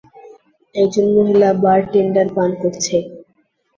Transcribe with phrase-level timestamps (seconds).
[0.75, 2.95] একজন মহিলা বারটেন্ডার পান করছে।